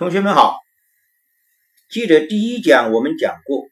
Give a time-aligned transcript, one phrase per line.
[0.00, 0.64] 同学们好，
[1.90, 3.68] 记得第一讲我们讲过，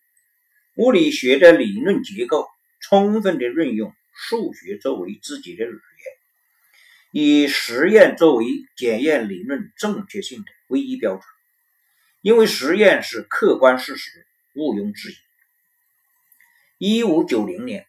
[0.76, 2.46] 物理学的理论结构
[2.80, 8.44] 充分的运用数学作为自己的语言，以实验作为
[8.76, 11.22] 检验理论正确性的唯一标准。
[12.20, 15.16] 因为实验是客观事实，毋庸置
[16.78, 16.96] 疑。
[16.96, 17.86] 一五九零年，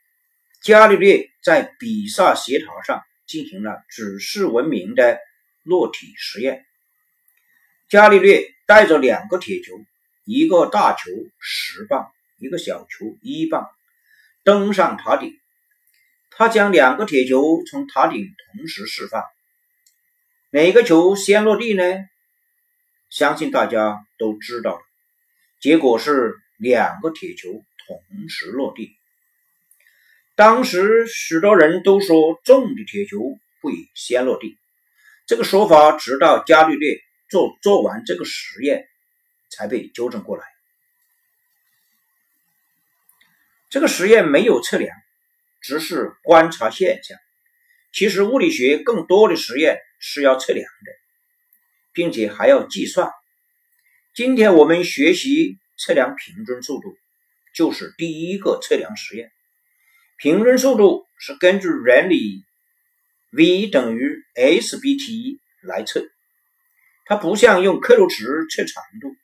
[0.62, 5.20] 伽利略在比萨斜塔上进行了举世闻名的
[5.64, 6.66] 落体实验。
[7.90, 9.74] 伽利略带着两个铁球，
[10.24, 13.68] 一个大球十磅，一个小球一磅，
[14.44, 15.34] 登上塔顶。
[16.30, 19.24] 他将两个铁球从塔顶同时释放，
[20.52, 21.84] 哪个球先落地呢？
[23.10, 24.82] 相信大家都知道了，
[25.60, 27.52] 结果是两个铁球
[27.88, 28.96] 同时落地。
[30.36, 33.18] 当时许多人都说重的铁球
[33.64, 34.60] 会先落地，
[35.26, 37.00] 这个说法直到伽利略。
[37.30, 38.88] 做做完这个实验，
[39.50, 40.46] 才被纠正过来。
[43.70, 44.98] 这个实验没有测量，
[45.62, 47.18] 只是观察现象。
[47.92, 50.92] 其实物理学更多的实验是要测量的，
[51.94, 53.12] 并且还要计算。
[54.16, 56.98] 今天我们学习测量平均速度，
[57.54, 59.32] 就是第一个测量实验。
[60.18, 62.44] 平均速度是根据原理
[63.32, 66.10] v 等于 s b t 来测。
[67.10, 69.16] 它不像用刻度尺测长度，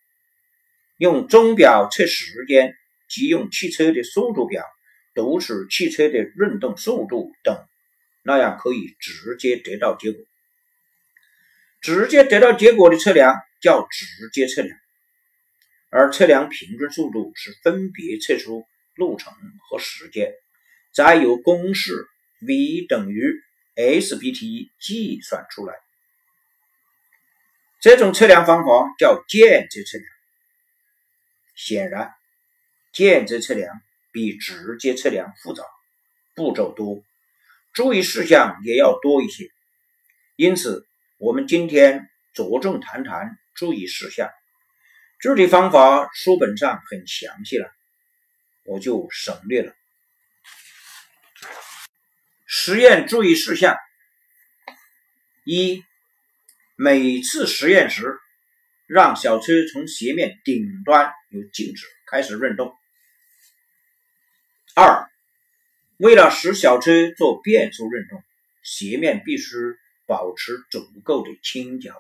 [0.98, 2.74] 用钟表测时间，
[3.08, 4.66] 即用汽车的速度表
[5.14, 7.64] 读取汽车的运动速度等，
[8.24, 10.20] 那样可以直接得到结果。
[11.80, 14.76] 直接得到结果的测量叫直接测量，
[15.92, 19.32] 而测量平均速度是分别测出路程
[19.70, 20.34] 和时间，
[20.92, 22.08] 再由公式
[22.42, 23.32] v 等于
[23.76, 25.85] s 比 t 计算出来。
[27.86, 30.10] 这种测量方法叫间接测量。
[31.56, 32.16] 显然，
[32.92, 33.80] 间接测量
[34.12, 35.64] 比直接测量复杂，
[36.34, 37.04] 步骤多，
[37.74, 39.52] 注意事项也要多一些。
[40.36, 40.88] 因此，
[41.20, 44.32] 我们今天着重谈谈注意事项。
[45.22, 47.70] 具体方法书本上很详细了，
[48.64, 49.76] 我就省略了。
[52.48, 53.78] 实验注意事项
[55.44, 55.84] 一。
[56.78, 58.18] 每次实验时，
[58.86, 62.76] 让小车从斜面顶端由静止开始运动。
[64.76, 65.10] 二，
[65.96, 68.22] 为了使小车做变速运动，
[68.62, 69.56] 斜面必须
[70.06, 71.94] 保持足够的倾角。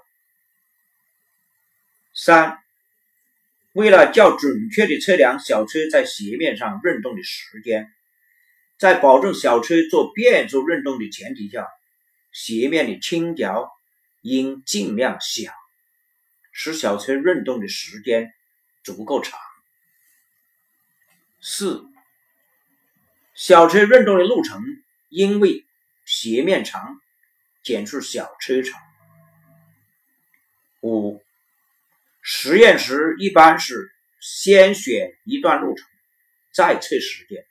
[2.13, 2.57] 三，
[3.71, 7.89] 为了较准确地测量小车在斜面上运动的时间，
[8.77, 11.65] 在保证小车做变速运动的前提下，
[12.33, 13.71] 斜面的倾角。
[14.25, 15.53] 应尽量小，
[16.51, 18.33] 使小车运动的时间
[18.83, 19.39] 足够长。
[21.39, 21.85] 四，
[23.35, 24.63] 小车运动的路程
[25.09, 25.63] 因为
[26.05, 26.99] 斜面长
[27.63, 28.81] 减去小车长。
[30.81, 31.23] 五，
[32.23, 35.87] 实验时一般是先选一段路程，
[36.51, 37.45] 再测时间，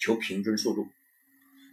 [0.00, 0.90] 求平均速度，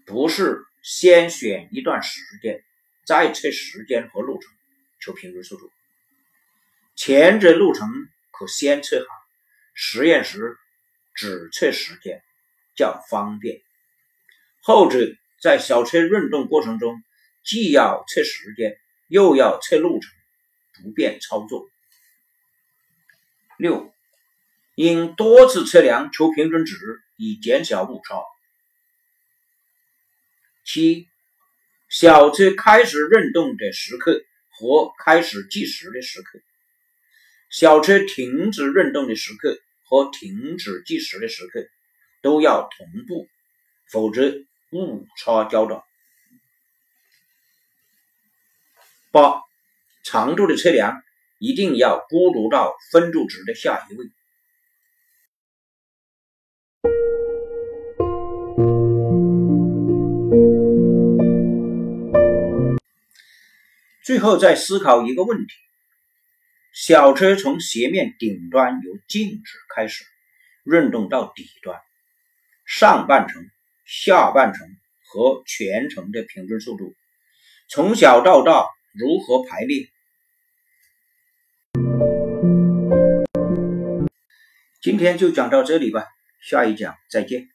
[0.06, 2.64] 不是先选一段时间。
[3.08, 4.52] 再测时间和路程，
[5.00, 5.72] 求平均速度。
[6.98, 7.88] 前者路程
[8.32, 9.16] 可先测好，
[9.74, 10.58] 实验时
[11.16, 12.22] 只测时间，
[12.76, 13.62] 较方便；
[14.60, 17.02] 后者在小车运动过程中，
[17.46, 20.12] 既要测时间，又要测路程，
[20.84, 21.70] 不便操作。
[23.58, 23.94] 六，
[24.76, 28.22] 应多次测量求平均值，以减小误差。
[30.66, 31.08] 七。
[31.90, 36.40] 小车开始运动的时刻和开始计时的时刻，
[37.50, 41.66] 小车停止运动的时刻和停止计时的时刻
[42.22, 43.28] 都要同步，
[43.90, 44.34] 否则
[44.72, 45.84] 误差较大。
[49.12, 49.42] 八、
[50.04, 51.02] 长度的测量
[51.40, 54.06] 一定要估读到分度值的下一位。
[64.08, 65.54] 最后再思考一个问题：
[66.72, 70.06] 小车从斜面顶端由静止开始
[70.64, 71.78] 运动到底端，
[72.66, 73.46] 上半程、
[73.86, 74.66] 下半程
[75.04, 76.96] 和全程的平均速度，
[77.68, 79.90] 从小到大如何排列？
[84.82, 86.06] 今天就讲到这里吧，
[86.42, 87.50] 下一讲再见。